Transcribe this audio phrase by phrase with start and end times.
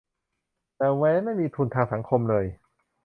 [0.77, 2.45] แต่แว้นไม่มีทุนทางสังคมเลย